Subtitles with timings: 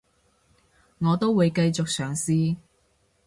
[0.97, 2.57] 我都會繼續嘗試